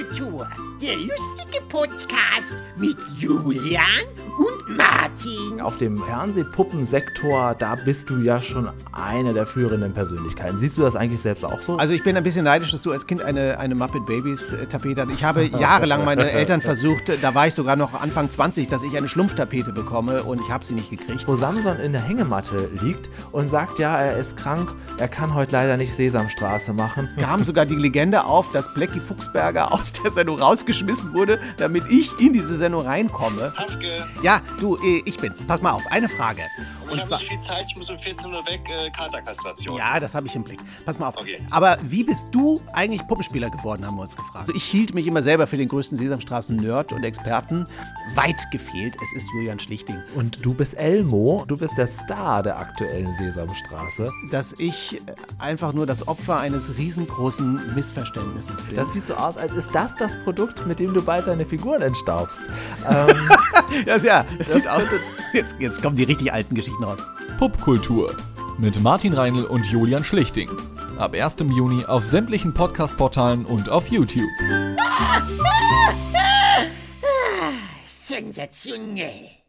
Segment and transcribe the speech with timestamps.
[0.00, 0.48] Popkultur,
[0.80, 3.84] der lustige Podcast mit Julian
[4.38, 5.49] und Martin.
[5.62, 10.58] Auf dem Fernsehpuppensektor, da bist du ja schon eine der führenden Persönlichkeiten.
[10.58, 11.76] Siehst du das eigentlich selbst auch so?
[11.76, 14.66] Also ich bin ein bisschen neidisch, dass du als Kind eine, eine Muppet Babies äh,
[14.66, 15.18] Tapete hattest.
[15.18, 18.96] Ich habe jahrelang meine Eltern versucht, da war ich sogar noch Anfang 20, dass ich
[18.96, 21.28] eine Schlumpftapete bekomme und ich habe sie nicht gekriegt.
[21.28, 25.52] Wo Samson in der Hängematte liegt und sagt, ja, er ist krank, er kann heute
[25.52, 27.08] leider nicht Sesamstraße machen.
[27.18, 32.18] kam sogar die Legende auf, dass Blackie Fuchsberger aus der Sendung rausgeschmissen wurde, damit ich
[32.18, 33.52] in diese Sendung reinkomme.
[34.22, 35.44] Ja, du, äh, ich bin's.
[35.50, 36.42] Pass mal auf, eine Frage.
[36.92, 39.76] ich habe nicht viel Zeit, ich muss um 14 Uhr weg, äh, Katerkastration.
[39.76, 40.60] Ja, das habe ich im Blick.
[40.86, 41.16] Pass mal auf.
[41.16, 41.40] Okay.
[41.50, 44.38] Aber wie bist du eigentlich Puppenspieler geworden, haben wir uns gefragt.
[44.38, 47.66] Also ich hielt mich immer selber für den größten Sesamstraßen-Nerd und Experten.
[48.14, 49.98] Weit gefehlt, es ist Julian Schlichting.
[50.14, 54.08] Und du bist Elmo, du bist der Star der aktuellen Sesamstraße.
[54.30, 58.76] Dass ich äh, einfach nur das Opfer eines riesengroßen Missverständnisses bin.
[58.76, 61.82] Das sieht so aus, als ist das das Produkt, mit dem du bald deine Figuren
[61.82, 62.42] entstaubst.
[62.88, 63.14] Ähm,
[63.84, 64.84] das, ja, es Das sieht aus.
[65.40, 66.98] Jetzt, jetzt kommen die richtig alten Geschichten raus.
[67.38, 68.14] Popkultur
[68.58, 70.50] mit Martin Reinl und Julian Schlichting.
[70.98, 71.36] Ab 1.
[71.56, 74.28] Juni auf sämtlichen Podcast-Portalen und auf YouTube.
[77.86, 79.39] Sensationell.